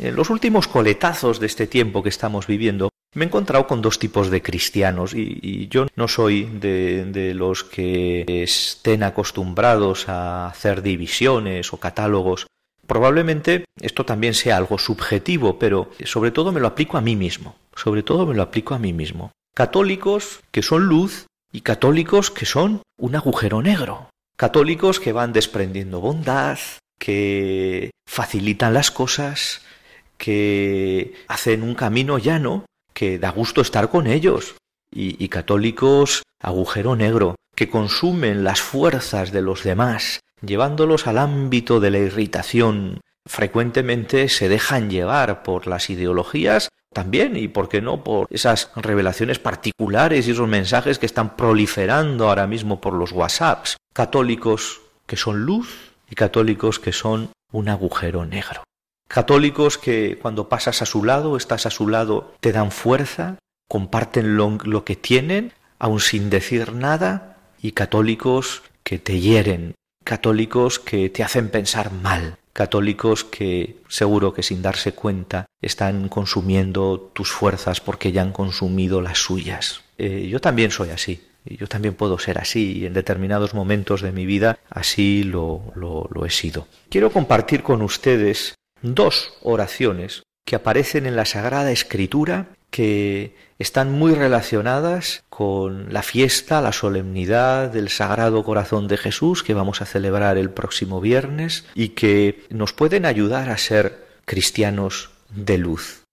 En 0.00 0.14
los 0.14 0.30
últimos 0.30 0.68
coletazos 0.68 1.40
de 1.40 1.46
este 1.46 1.66
tiempo 1.66 2.02
que 2.02 2.08
estamos 2.10 2.46
viviendo, 2.46 2.90
me 3.14 3.24
he 3.24 3.28
encontrado 3.28 3.66
con 3.66 3.82
dos 3.82 3.98
tipos 3.98 4.30
de 4.30 4.42
cristianos 4.42 5.14
y, 5.14 5.68
yo 5.68 5.86
no 5.96 6.08
soy 6.08 6.44
de, 6.44 7.04
de, 7.06 7.34
los 7.34 7.64
que 7.64 8.24
estén 8.28 9.02
acostumbrados 9.02 10.08
a 10.08 10.46
hacer 10.48 10.82
divisiones 10.82 11.72
o 11.72 11.78
catálogos. 11.78 12.46
Probablemente 12.86 13.64
esto 13.80 14.04
también 14.04 14.34
sea 14.34 14.56
algo 14.56 14.78
subjetivo, 14.78 15.58
pero 15.58 15.90
sobre 16.04 16.30
todo 16.30 16.52
me 16.52 16.60
lo 16.60 16.68
aplico 16.68 16.96
a 16.96 17.02
mí 17.02 17.16
mismo. 17.16 17.56
Sobre 17.74 18.02
todo 18.02 18.26
me 18.26 18.34
lo 18.34 18.42
aplico 18.42 18.74
a 18.74 18.78
mí 18.78 18.92
mismo. 18.92 19.32
Católicos 19.54 20.40
que 20.50 20.62
son 20.62 20.86
luz 20.86 21.26
y 21.52 21.62
católicos 21.62 22.30
que 22.30 22.46
son 22.46 22.82
un 22.98 23.16
agujero 23.16 23.62
negro. 23.62 24.10
Católicos 24.36 25.00
que 25.00 25.12
van 25.12 25.32
desprendiendo 25.32 26.00
bondad, 26.00 26.58
que 26.98 27.90
facilitan 28.08 28.72
las 28.72 28.90
cosas, 28.90 29.62
que 30.16 31.14
hacen 31.26 31.62
un 31.62 31.74
camino 31.74 32.18
llano 32.18 32.64
que 32.98 33.16
da 33.16 33.30
gusto 33.30 33.60
estar 33.60 33.90
con 33.90 34.08
ellos, 34.08 34.56
y, 34.90 35.28
católicos 35.28 36.24
agujero 36.40 36.96
negro, 36.96 37.36
que 37.54 37.70
consumen 37.70 38.42
las 38.42 38.60
fuerzas 38.60 39.30
de 39.30 39.40
los 39.40 39.62
demás, 39.62 40.18
llevándolos 40.42 41.06
al 41.06 41.18
ámbito 41.18 41.78
de 41.78 41.92
la 41.92 41.98
irritación, 41.98 43.00
frecuentemente 43.24 44.28
se 44.28 44.48
dejan 44.48 44.90
llevar 44.90 45.44
por 45.44 45.68
las 45.68 45.90
ideologías 45.90 46.70
también 46.92 47.36
y 47.36 47.46
por 47.46 47.68
qué 47.68 47.80
no 47.80 48.02
por 48.02 48.26
esas 48.30 48.72
revelaciones 48.74 49.38
particulares 49.38 50.26
y 50.26 50.32
esos 50.32 50.48
mensajes 50.48 50.98
que 50.98 51.06
están 51.06 51.36
proliferando 51.36 52.28
ahora 52.28 52.48
mismo 52.48 52.80
por 52.80 52.94
los 52.94 53.12
WhatsApps, 53.12 53.76
católicos 53.94 54.80
que 55.06 55.16
son 55.16 55.44
luz 55.44 55.92
y 56.10 56.16
católicos 56.16 56.80
que 56.80 56.92
son 56.92 57.30
un 57.52 57.68
agujero 57.68 58.26
negro. 58.26 58.64
Católicos 59.08 59.78
que 59.78 60.18
cuando 60.20 60.50
pasas 60.50 60.82
a 60.82 60.86
su 60.86 61.02
lado, 61.02 61.38
estás 61.38 61.64
a 61.64 61.70
su 61.70 61.88
lado, 61.88 62.34
te 62.40 62.52
dan 62.52 62.70
fuerza, 62.70 63.38
comparten 63.66 64.36
lo, 64.36 64.84
que 64.84 64.96
tienen, 64.96 65.54
aun 65.78 66.00
sin 66.00 66.28
decir 66.28 66.74
nada, 66.74 67.38
y 67.60 67.72
católicos 67.72 68.62
que 68.84 68.98
te 68.98 69.18
hieren, 69.18 69.74
católicos 70.04 70.78
que 70.78 71.08
te 71.08 71.24
hacen 71.24 71.48
pensar 71.48 71.90
mal, 71.90 72.36
católicos 72.52 73.24
que 73.24 73.78
seguro 73.88 74.34
que 74.34 74.42
sin 74.42 74.60
darse 74.60 74.92
cuenta 74.92 75.46
están 75.62 76.10
consumiendo 76.10 77.10
tus 77.14 77.32
fuerzas 77.32 77.80
porque 77.80 78.12
ya 78.12 78.20
han 78.20 78.32
consumido 78.32 79.00
las 79.00 79.18
suyas. 79.18 79.84
Eh, 79.96 80.28
yo 80.30 80.40
también 80.40 80.70
soy 80.70 80.90
así. 80.90 81.24
Yo 81.44 81.66
también 81.66 81.94
puedo 81.94 82.18
ser 82.18 82.36
así 82.36 82.78
y 82.78 82.86
en 82.86 82.92
determinados 82.92 83.54
momentos 83.54 84.02
de 84.02 84.12
mi 84.12 84.26
vida 84.26 84.58
así 84.68 85.22
lo, 85.22 85.72
lo 85.74 86.26
he 86.26 86.30
sido. 86.30 86.66
Quiero 86.90 87.10
compartir 87.10 87.62
con 87.62 87.80
ustedes 87.80 88.57
dos 88.82 89.34
oraciones 89.42 90.22
que 90.44 90.56
aparecen 90.56 91.06
en 91.06 91.16
la 91.16 91.24
Sagrada 91.24 91.70
Escritura 91.70 92.48
que 92.70 93.34
están 93.58 93.92
muy 93.92 94.14
relacionadas 94.14 95.24
con 95.28 95.92
la 95.92 96.02
fiesta, 96.02 96.60
la 96.60 96.72
solemnidad 96.72 97.70
del 97.70 97.88
Sagrado 97.88 98.44
Corazón 98.44 98.88
de 98.88 98.96
Jesús 98.96 99.42
que 99.42 99.54
vamos 99.54 99.82
a 99.82 99.86
celebrar 99.86 100.38
el 100.38 100.50
próximo 100.50 101.00
viernes 101.00 101.64
y 101.74 101.90
que 101.90 102.44
nos 102.50 102.72
pueden 102.72 103.06
ayudar 103.06 103.50
a 103.50 103.58
ser 103.58 104.06
cristianos 104.24 105.10
de 105.30 105.58
luz 105.58 106.04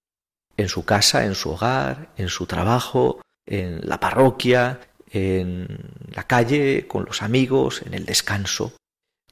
en 0.58 0.70
su 0.70 0.86
casa, 0.86 1.26
en 1.26 1.36
su 1.36 1.52
hogar, 1.52 2.10
en 2.18 2.30
su 2.30 2.46
trabajo, 2.46 3.22
en 3.46 3.82
la 3.84 4.00
parroquia, 4.00 4.80
en 5.12 5.68
la 6.14 6.24
calle, 6.24 6.88
con 6.88 7.06
los 7.06 7.22
amigos, 7.22 7.82
en 7.86 7.94
el 7.94 8.06
descanso. 8.06 8.74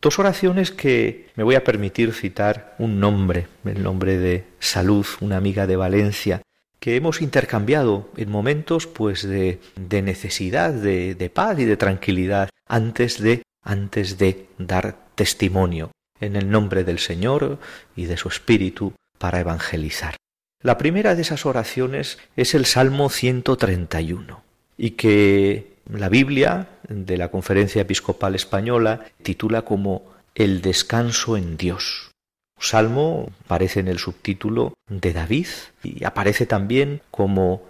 Dos 0.04 0.20
oraciones 0.20 0.72
que 0.72 1.30
me 1.36 1.46
voy 1.46 1.56
a 1.56 1.64
permitir 1.64 2.12
citar 2.12 2.76
un 2.78 3.00
nombre, 3.00 3.48
el 3.64 3.82
nombre 3.82 4.18
de 4.18 4.44
Salud, 4.60 5.06
una 5.22 5.38
amiga 5.38 5.66
de 5.66 5.78
Valencia, 5.78 6.42
que 6.82 6.98
hemos 6.98 7.22
intercambiado 7.22 8.10
en 8.18 8.30
momentos 8.30 8.86
pues 8.86 9.24
de, 9.26 9.62
de 9.78 10.02
necesidad, 10.02 10.74
de, 10.74 11.16
de 11.16 11.30
paz 11.30 11.58
y 11.58 11.64
de 11.64 11.78
tranquilidad, 11.78 12.50
antes 12.68 13.22
de, 13.22 13.44
antes 13.64 14.18
de 14.18 14.48
dar 14.58 14.98
testimonio 15.16 15.92
en 16.20 16.36
el 16.36 16.50
nombre 16.50 16.84
del 16.84 17.00
Señor 17.00 17.60
y 17.96 18.04
de 18.04 18.18
su 18.18 18.28
Espíritu 18.28 18.92
para 19.20 19.40
evangelizar. 19.40 20.18
La 20.62 20.78
primera 20.78 21.16
de 21.16 21.22
esas 21.22 21.46
oraciones 21.46 22.20
es 22.36 22.56
el 22.56 22.66
Salmo 22.66 23.08
131 23.08 24.44
y 24.78 24.92
que 24.92 25.78
la 25.90 26.10
Biblia 26.10 26.68
de 26.90 27.18
la 27.18 27.30
Conferencia 27.30 27.82
Episcopal 27.82 28.36
Española 28.36 29.06
titula 29.22 29.64
como 29.64 30.04
El 30.36 30.62
descanso 30.62 31.38
en 31.38 31.58
Dios. 31.58 32.12
Salmo 32.60 33.30
aparece 33.46 33.82
en 33.82 33.88
el 33.88 34.00
subtítulo 34.00 34.74
de 34.88 35.14
David 35.14 35.48
y 35.84 36.04
aparece 36.06 36.46
también 36.46 37.02
como 37.12 37.64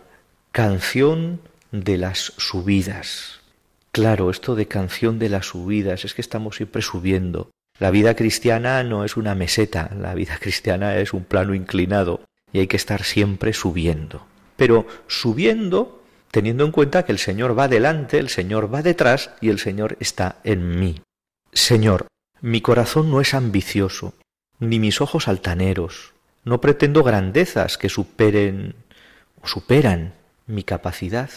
canción 0.52 1.42
de 1.72 1.98
las 1.98 2.34
subidas. 2.38 3.40
Claro, 3.92 4.30
esto 4.30 4.56
de 4.56 4.68
canción 4.68 5.18
de 5.20 5.30
las 5.30 5.48
subidas 5.48 6.06
es 6.06 6.14
que 6.14 6.22
estamos 6.22 6.58
siempre 6.58 6.82
subiendo. 6.82 7.50
La 7.80 7.90
vida 7.90 8.16
cristiana 8.16 8.84
no 8.84 9.04
es 9.04 9.18
una 9.18 9.34
meseta, 9.34 9.90
la 10.00 10.14
vida 10.14 10.38
cristiana 10.40 10.98
es 10.98 11.14
un 11.14 11.24
plano 11.24 11.56
inclinado 11.56 12.22
y 12.52 12.60
hay 12.60 12.68
que 12.68 12.78
estar 12.78 13.04
siempre 13.04 13.54
subiendo. 13.54 14.26
Pero 14.58 14.86
subiendo 15.08 16.03
teniendo 16.34 16.66
en 16.66 16.72
cuenta 16.72 17.06
que 17.06 17.12
el 17.12 17.20
Señor 17.20 17.58
va 17.58 17.68
delante, 17.68 18.18
el 18.18 18.28
Señor 18.28 18.74
va 18.74 18.82
detrás 18.82 19.30
y 19.40 19.50
el 19.50 19.60
Señor 19.60 19.98
está 20.00 20.38
en 20.44 20.80
mí. 20.80 21.00
Señor, 21.52 22.08
mi 22.42 22.60
corazón 22.60 23.12
no 23.12 23.22
es 23.22 23.36
ambicioso, 23.36 24.16
ni 24.58 24.80
mis 24.80 25.00
ojos 25.00 25.28
altaneros. 25.28 26.14
No 26.44 26.60
pretendo 26.60 27.04
grandezas 27.04 27.78
que 27.78 27.88
superen 27.88 28.74
o 29.44 29.48
superan 29.48 30.16
mi 30.48 30.64
capacidad, 30.64 31.30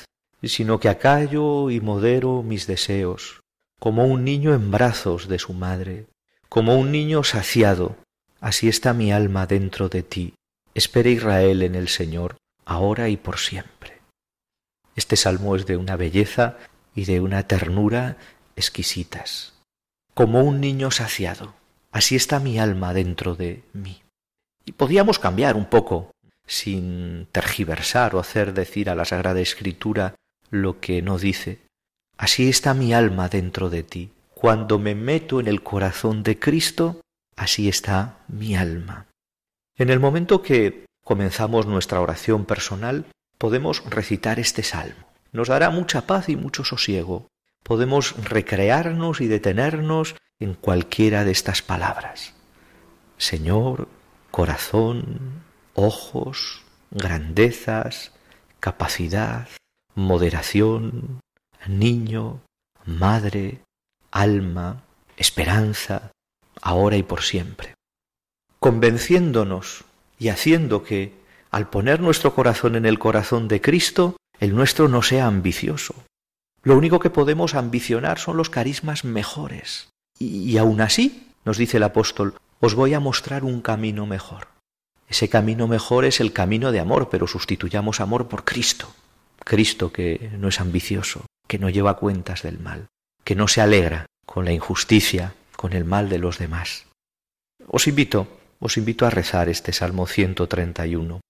sino 0.42 0.80
que 0.80 0.88
acallo 0.88 1.70
y 1.70 1.82
modero 1.82 2.42
mis 2.42 2.66
deseos, 2.66 3.42
como 3.78 4.06
un 4.06 4.24
niño 4.24 4.54
en 4.54 4.70
brazos 4.70 5.28
de 5.28 5.38
su 5.38 5.52
madre, 5.52 6.06
como 6.48 6.74
un 6.74 6.90
niño 6.90 7.22
saciado. 7.22 7.96
Así 8.40 8.66
está 8.66 8.94
mi 8.94 9.12
alma 9.12 9.46
dentro 9.46 9.90
de 9.90 10.02
ti. 10.02 10.32
Espere 10.72 11.10
Israel 11.10 11.62
en 11.62 11.74
el 11.74 11.88
Señor, 11.88 12.36
ahora 12.64 13.10
y 13.10 13.18
por 13.18 13.36
siempre. 13.38 13.95
Este 14.96 15.16
salmo 15.16 15.54
es 15.54 15.66
de 15.66 15.76
una 15.76 15.96
belleza 15.96 16.56
y 16.94 17.04
de 17.04 17.20
una 17.20 17.46
ternura 17.46 18.16
exquisitas. 18.56 19.52
Como 20.14 20.40
un 20.40 20.60
niño 20.60 20.90
saciado, 20.90 21.54
así 21.92 22.16
está 22.16 22.40
mi 22.40 22.58
alma 22.58 22.94
dentro 22.94 23.36
de 23.36 23.62
mí. 23.74 24.02
Y 24.64 24.72
podíamos 24.72 25.18
cambiar 25.18 25.54
un 25.54 25.66
poco, 25.66 26.10
sin 26.46 27.28
tergiversar 27.30 28.14
o 28.14 28.18
hacer 28.18 28.54
decir 28.54 28.88
a 28.88 28.94
la 28.94 29.04
Sagrada 29.04 29.40
Escritura 29.40 30.14
lo 30.50 30.80
que 30.80 31.02
no 31.02 31.18
dice. 31.18 31.60
Así 32.16 32.48
está 32.48 32.72
mi 32.72 32.94
alma 32.94 33.28
dentro 33.28 33.68
de 33.68 33.82
ti. 33.82 34.10
Cuando 34.34 34.78
me 34.78 34.94
meto 34.94 35.40
en 35.40 35.46
el 35.46 35.62
corazón 35.62 36.22
de 36.22 36.38
Cristo, 36.38 37.02
así 37.36 37.68
está 37.68 38.18
mi 38.28 38.56
alma. 38.56 39.06
En 39.76 39.90
el 39.90 40.00
momento 40.00 40.40
que 40.40 40.86
comenzamos 41.04 41.66
nuestra 41.66 42.00
oración 42.00 42.46
personal, 42.46 43.04
podemos 43.38 43.84
recitar 43.84 44.38
este 44.38 44.62
salmo. 44.62 45.06
Nos 45.32 45.48
dará 45.48 45.70
mucha 45.70 46.06
paz 46.06 46.28
y 46.28 46.36
mucho 46.36 46.64
sosiego. 46.64 47.28
Podemos 47.62 48.14
recrearnos 48.24 49.20
y 49.20 49.26
detenernos 49.26 50.14
en 50.38 50.54
cualquiera 50.54 51.24
de 51.24 51.32
estas 51.32 51.62
palabras. 51.62 52.34
Señor, 53.18 53.88
corazón, 54.30 55.42
ojos, 55.74 56.62
grandezas, 56.90 58.12
capacidad, 58.60 59.48
moderación, 59.94 61.20
niño, 61.66 62.40
madre, 62.84 63.62
alma, 64.10 64.84
esperanza, 65.16 66.12
ahora 66.62 66.96
y 66.96 67.02
por 67.02 67.22
siempre. 67.22 67.74
Convenciéndonos 68.60 69.84
y 70.18 70.28
haciendo 70.28 70.82
que, 70.82 71.25
al 71.56 71.70
poner 71.70 72.00
nuestro 72.00 72.34
corazón 72.34 72.76
en 72.76 72.84
el 72.84 72.98
corazón 72.98 73.48
de 73.48 73.62
Cristo, 73.62 74.18
el 74.40 74.54
nuestro 74.54 74.88
no 74.88 75.00
sea 75.00 75.26
ambicioso. 75.26 75.94
Lo 76.62 76.76
único 76.76 77.00
que 77.00 77.08
podemos 77.08 77.54
ambicionar 77.54 78.18
son 78.18 78.36
los 78.36 78.50
carismas 78.50 79.04
mejores. 79.04 79.88
Y, 80.18 80.50
y 80.50 80.58
aún 80.58 80.82
así, 80.82 81.28
nos 81.46 81.56
dice 81.56 81.78
el 81.78 81.84
apóstol, 81.84 82.34
os 82.60 82.74
voy 82.74 82.92
a 82.92 83.00
mostrar 83.00 83.42
un 83.42 83.62
camino 83.62 84.04
mejor. 84.04 84.48
Ese 85.08 85.30
camino 85.30 85.66
mejor 85.66 86.04
es 86.04 86.20
el 86.20 86.34
camino 86.34 86.72
de 86.72 86.80
amor, 86.80 87.08
pero 87.08 87.26
sustituyamos 87.26 88.02
amor 88.02 88.28
por 88.28 88.44
Cristo. 88.44 88.92
Cristo 89.38 89.90
que 89.90 90.32
no 90.38 90.48
es 90.48 90.60
ambicioso, 90.60 91.24
que 91.48 91.58
no 91.58 91.70
lleva 91.70 91.96
cuentas 91.96 92.42
del 92.42 92.58
mal, 92.58 92.88
que 93.24 93.34
no 93.34 93.48
se 93.48 93.62
alegra 93.62 94.04
con 94.26 94.44
la 94.44 94.52
injusticia, 94.52 95.32
con 95.56 95.72
el 95.72 95.86
mal 95.86 96.10
de 96.10 96.18
los 96.18 96.36
demás. 96.36 96.84
Os 97.66 97.86
invito, 97.86 98.28
os 98.60 98.76
invito 98.76 99.06
a 99.06 99.10
rezar 99.10 99.48
este 99.48 99.72
Salmo 99.72 100.06
131. 100.06 101.20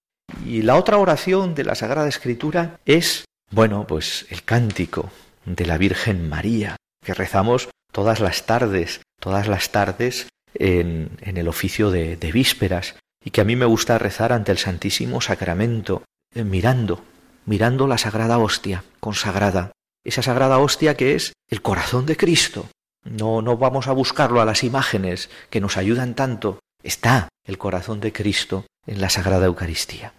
Y 0.45 0.62
la 0.62 0.77
otra 0.77 0.99
oración 0.99 1.55
de 1.55 1.65
la 1.65 1.75
Sagrada 1.75 2.09
Escritura 2.09 2.79
es, 2.85 3.25
bueno, 3.51 3.87
pues 3.87 4.27
el 4.31 4.43
cántico 4.43 5.11
de 5.45 5.67
la 5.67 5.79
Virgen 5.79 6.29
María, 6.29 6.77
que 7.05 7.15
rezamos 7.15 7.69
todas 7.93 8.21
las 8.21 8.47
tardes, 8.47 9.01
todas 9.21 9.49
las 9.49 9.71
tardes 9.71 10.29
en, 10.55 11.11
el 11.21 11.49
oficio 11.49 11.91
de, 11.91 12.17
de 12.17 12.33
vísperas, 12.33 12.97
y 13.25 13.31
que 13.31 13.41
a 13.41 13.45
mí 13.45 13.57
me 13.57 13.65
gusta 13.65 13.99
rezar 13.99 14.33
ante 14.33 14.53
el 14.53 14.59
Santísimo 14.59 15.21
Sacramento, 15.21 16.05
eh, 16.35 16.45
mirando, 16.45 17.03
mirando 17.45 17.87
la 17.87 17.99
sagrada 17.99 18.39
hostia 18.39 18.85
consagrada, 19.01 19.73
esa 20.05 20.23
sagrada 20.23 20.59
hostia 20.59 20.97
que 20.97 21.15
es 21.15 21.33
el 21.49 21.62
corazón 21.62 22.07
de 22.07 22.17
Cristo. 22.17 22.69
No, 23.03 23.43
no 23.43 23.57
vamos 23.57 23.89
a 23.89 23.93
buscarlo 23.93 24.41
a 24.41 24.45
las 24.45 24.65
imágenes 24.65 25.31
que 25.51 25.61
nos 25.61 25.77
ayudan 25.77 26.15
tanto. 26.15 26.61
Está 26.83 27.29
el 27.45 27.59
corazón 27.59 28.01
de 28.01 28.12
Cristo 28.12 28.67
en 28.87 29.01
la 29.01 29.11
sagrada 29.11 29.46
Eucaristía. 29.46 30.14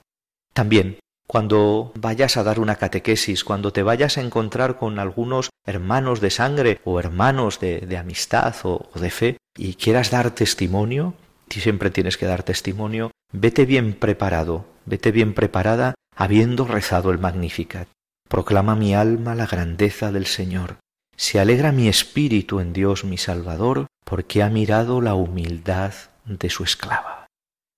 También, 0.54 1.00
cuando 1.28 1.92
vayas 1.96 2.38
a 2.38 2.44
dar 2.44 2.60
una 2.60 2.78
catequesis, 2.78 3.44
cuando 3.44 3.74
te 3.74 3.84
vayas 3.84 4.18
a 4.18 4.22
encontrar 4.22 4.78
con 4.78 4.98
algunos 4.98 5.50
hermanos 5.66 6.22
de 6.22 6.30
sangre 6.30 6.80
o 6.86 7.00
hermanos 7.00 7.60
de, 7.60 7.98
amistad 7.98 8.56
o, 8.64 8.90
o 8.94 9.00
de 9.00 9.10
fe 9.10 9.38
y 9.58 9.74
quieras 9.74 10.10
dar 10.10 10.32
testimonio, 10.32 11.14
si 11.50 11.60
siempre 11.60 11.90
tienes 11.90 12.18
que 12.18 12.26
dar 12.26 12.44
testimonio, 12.44 13.12
vete 13.32 13.66
bien 13.66 13.94
preparado, 13.94 14.66
vete 14.86 15.12
bien 15.12 15.34
preparada 15.34 15.96
habiendo 16.16 16.66
rezado 16.66 17.12
el 17.12 17.20
Magnificat. 17.20 17.88
Proclama 18.28 18.76
mi 18.76 18.96
alma 18.96 19.36
la 19.36 19.48
grandeza 19.48 20.12
del 20.12 20.26
Señor. 20.26 20.78
Se 21.16 21.40
alegra 21.40 21.72
mi 21.72 21.88
espíritu 21.88 22.60
en 22.60 22.74
Dios 22.74 23.04
mi 23.04 23.18
Salvador, 23.18 23.88
porque 24.04 24.44
ha 24.44 24.50
mirado 24.50 25.02
la 25.02 25.16
humildad 25.16 25.94
de 26.26 26.50
su 26.50 26.64
esclava. 26.64 27.26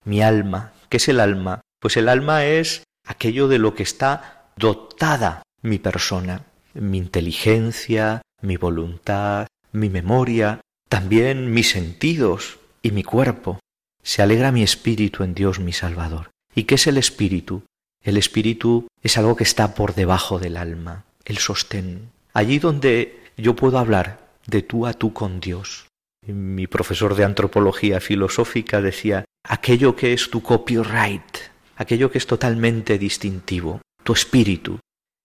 Mi 0.06 0.22
alma, 0.22 0.74
¿qué 0.90 0.98
es 0.98 1.08
el 1.08 1.20
alma? 1.20 1.62
Pues 1.80 1.98
el 1.98 2.10
alma 2.10 2.46
es 2.46 2.84
aquello 3.06 3.48
de 3.48 3.60
lo 3.60 3.76
que 3.76 3.84
está 3.84 4.52
dotada 4.58 5.44
mi 5.62 5.80
persona, 5.80 6.46
mi 6.74 6.98
inteligencia, 6.98 8.22
mi 8.42 8.58
voluntad, 8.58 9.48
mi 9.72 9.90
memoria, 9.90 10.62
también 10.90 11.52
mis 11.54 11.70
sentidos, 11.70 12.60
y 12.82 12.92
mi 12.92 13.04
cuerpo. 13.04 13.60
Se 14.04 14.22
alegra 14.22 14.52
mi 14.52 14.64
espíritu 14.64 15.24
en 15.24 15.34
Dios 15.34 15.60
mi 15.60 15.74
Salvador. 15.74 16.32
¿Y 16.56 16.64
qué 16.64 16.76
es 16.76 16.88
el 16.88 16.98
espíritu? 16.98 17.64
El 18.04 18.18
espíritu 18.18 18.88
es 19.04 19.18
algo 19.18 19.36
que 19.36 19.44
está 19.44 19.76
por 19.76 19.94
debajo 19.94 20.40
del 20.40 20.58
alma, 20.58 21.06
el 21.26 21.38
sostén. 21.38 22.12
Allí 22.34 22.60
donde 22.60 23.24
yo 23.38 23.56
puedo 23.56 23.78
hablar 23.78 24.20
de 24.48 24.62
tú 24.62 24.88
a 24.88 24.94
tú 24.94 25.14
con 25.14 25.40
Dios. 25.40 25.88
Mi 26.26 26.68
profesor 26.68 27.16
de 27.16 27.26
antropología 27.26 28.00
filosófica 28.00 28.82
decía, 28.82 29.26
aquello 29.50 29.96
que 29.96 30.14
es 30.14 30.30
tu 30.30 30.42
copyright, 30.42 31.38
aquello 31.76 32.12
que 32.12 32.20
es 32.20 32.28
totalmente 32.28 32.98
distintivo, 32.98 33.82
tu 34.04 34.14
espíritu. 34.14 34.80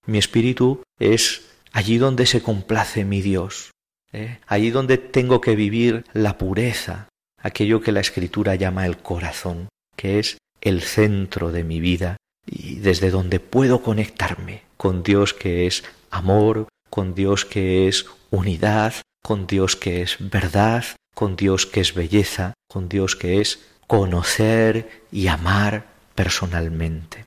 Mi 0.07 0.17
espíritu 0.17 0.81
es 0.99 1.45
allí 1.71 1.97
donde 1.97 2.25
se 2.25 2.41
complace 2.41 3.05
mi 3.05 3.21
Dios, 3.21 3.71
¿eh? 4.11 4.39
allí 4.47 4.71
donde 4.71 4.97
tengo 4.97 5.41
que 5.41 5.55
vivir 5.55 6.05
la 6.13 6.37
pureza, 6.37 7.07
aquello 7.41 7.81
que 7.81 7.91
la 7.91 8.01
escritura 8.01 8.55
llama 8.55 8.87
el 8.87 8.97
corazón, 8.97 9.69
que 9.95 10.19
es 10.19 10.37
el 10.59 10.81
centro 10.81 11.51
de 11.51 11.63
mi 11.63 11.79
vida 11.79 12.17
y 12.47 12.75
desde 12.75 13.11
donde 13.11 13.39
puedo 13.39 13.81
conectarme 13.83 14.63
con 14.77 15.03
Dios 15.03 15.33
que 15.33 15.67
es 15.67 15.83
amor, 16.09 16.67
con 16.89 17.13
Dios 17.13 17.45
que 17.45 17.87
es 17.87 18.07
unidad, 18.31 18.93
con 19.23 19.45
Dios 19.45 19.75
que 19.75 20.01
es 20.01 20.17
verdad, 20.19 20.83
con 21.13 21.35
Dios 21.35 21.65
que 21.65 21.81
es 21.81 21.93
belleza, 21.93 22.53
con 22.67 22.89
Dios 22.89 23.15
que 23.15 23.41
es 23.41 23.59
conocer 23.87 25.03
y 25.11 25.27
amar 25.27 25.87
personalmente. 26.15 27.25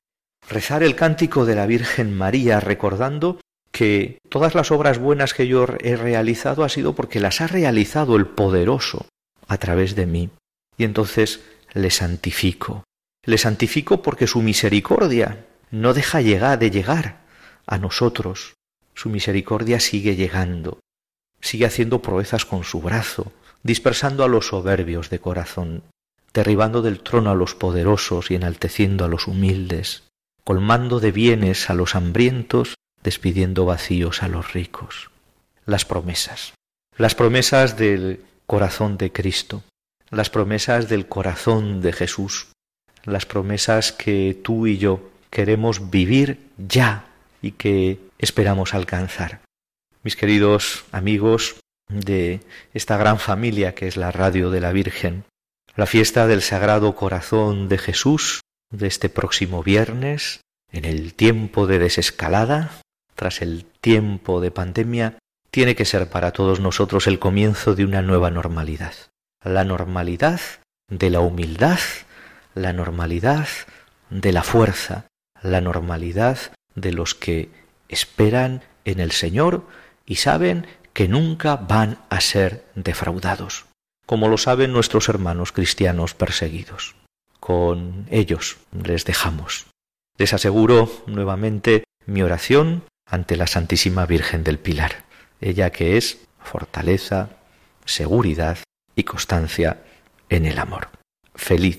Rezar 0.48 0.82
el 0.82 0.96
cántico 0.96 1.44
de 1.44 1.54
la 1.54 1.66
Virgen 1.66 2.16
María 2.16 2.60
recordando 2.60 3.40
que 3.70 4.18
todas 4.28 4.54
las 4.54 4.70
obras 4.70 4.98
buenas 4.98 5.34
que 5.34 5.46
yo 5.46 5.66
he 5.80 5.96
realizado 5.96 6.64
ha 6.64 6.68
sido 6.68 6.94
porque 6.94 7.20
las 7.20 7.40
ha 7.40 7.46
realizado 7.46 8.16
el 8.16 8.26
poderoso, 8.26 9.06
a 9.46 9.58
través 9.58 9.94
de 9.94 10.06
mí. 10.06 10.30
Y 10.76 10.84
entonces 10.84 11.40
le 11.74 11.90
santifico. 11.90 12.84
Le 13.24 13.38
santifico 13.38 14.02
porque 14.02 14.26
su 14.26 14.40
misericordia 14.40 15.44
no 15.70 15.92
deja 15.92 16.20
llegar 16.20 16.58
de 16.58 16.70
llegar 16.70 17.20
a 17.66 17.78
nosotros. 17.78 18.54
Su 18.94 19.10
misericordia 19.10 19.80
sigue 19.80 20.16
llegando, 20.16 20.80
sigue 21.40 21.66
haciendo 21.66 22.00
proezas 22.00 22.44
con 22.44 22.64
su 22.64 22.80
brazo, 22.80 23.32
dispersando 23.62 24.24
a 24.24 24.28
los 24.28 24.48
soberbios 24.48 25.10
de 25.10 25.18
corazón, 25.18 25.82
derribando 26.32 26.82
del 26.82 27.00
trono 27.00 27.30
a 27.30 27.34
los 27.34 27.54
poderosos 27.54 28.30
y 28.30 28.34
enalteciendo 28.34 29.04
a 29.04 29.08
los 29.08 29.26
humildes, 29.26 30.04
colmando 30.44 31.00
de 31.00 31.12
bienes 31.12 31.70
a 31.70 31.74
los 31.74 31.94
hambrientos, 31.94 32.74
despidiendo 33.02 33.64
vacíos 33.64 34.22
a 34.22 34.28
los 34.28 34.52
ricos. 34.52 35.10
Las 35.66 35.84
promesas. 35.84 36.54
Las 36.96 37.14
promesas 37.14 37.76
del 37.76 38.24
corazón 38.46 38.96
de 38.96 39.12
Cristo, 39.12 39.62
las 40.10 40.30
promesas 40.30 40.88
del 40.88 41.06
corazón 41.06 41.80
de 41.80 41.92
Jesús, 41.92 42.48
las 43.04 43.26
promesas 43.26 43.92
que 43.92 44.38
tú 44.42 44.66
y 44.66 44.78
yo 44.78 45.10
queremos 45.30 45.90
vivir 45.90 46.48
ya 46.56 47.04
y 47.42 47.52
que 47.52 48.00
esperamos 48.18 48.74
alcanzar. 48.74 49.40
Mis 50.02 50.16
queridos 50.16 50.84
amigos 50.92 51.56
de 51.88 52.40
esta 52.74 52.96
gran 52.96 53.18
familia 53.18 53.74
que 53.74 53.86
es 53.86 53.96
la 53.96 54.10
radio 54.10 54.50
de 54.50 54.60
la 54.60 54.72
Virgen, 54.72 55.24
la 55.78 55.86
fiesta 55.86 56.26
del 56.26 56.42
Sagrado 56.42 56.96
Corazón 56.96 57.68
de 57.68 57.78
Jesús 57.78 58.40
de 58.72 58.88
este 58.88 59.08
próximo 59.08 59.62
viernes, 59.62 60.40
en 60.72 60.84
el 60.84 61.14
tiempo 61.14 61.68
de 61.68 61.78
desescalada, 61.78 62.72
tras 63.14 63.42
el 63.42 63.64
tiempo 63.80 64.40
de 64.40 64.50
pandemia, 64.50 65.18
tiene 65.52 65.76
que 65.76 65.84
ser 65.84 66.10
para 66.10 66.32
todos 66.32 66.58
nosotros 66.58 67.06
el 67.06 67.20
comienzo 67.20 67.76
de 67.76 67.84
una 67.84 68.02
nueva 68.02 68.28
normalidad. 68.32 68.92
La 69.44 69.62
normalidad 69.62 70.40
de 70.90 71.10
la 71.10 71.20
humildad, 71.20 71.78
la 72.56 72.72
normalidad 72.72 73.46
de 74.10 74.32
la 74.32 74.42
fuerza, 74.42 75.06
la 75.42 75.60
normalidad 75.60 76.38
de 76.74 76.92
los 76.92 77.14
que 77.14 77.50
esperan 77.88 78.62
en 78.84 78.98
el 78.98 79.12
Señor 79.12 79.68
y 80.04 80.16
saben 80.16 80.66
que 80.92 81.06
nunca 81.06 81.54
van 81.54 81.98
a 82.10 82.20
ser 82.20 82.64
defraudados, 82.74 83.67
como 84.08 84.26
lo 84.26 84.38
saben 84.38 84.72
nuestros 84.72 85.08
hermanos 85.08 85.52
cristianos 85.52 86.14
perseguidos. 86.14 86.96
Con 87.38 88.06
ellos 88.10 88.56
les 88.72 89.04
dejamos. 89.04 89.66
Les 90.16 90.34
aseguro 90.34 90.90
nuevamente 91.06 91.84
mi 92.06 92.22
oración 92.22 92.82
ante 93.06 93.36
la 93.36 93.46
Santísima 93.46 94.06
Virgen 94.06 94.42
del 94.42 94.58
Pilar 94.58 95.04
ella 95.40 95.70
que 95.70 95.96
es 95.96 96.18
fortaleza, 96.40 97.30
seguridad 97.84 98.58
y 98.94 99.04
constancia 99.04 99.82
en 100.28 100.46
el 100.46 100.58
amor. 100.58 100.88
Feliz. 101.34 101.78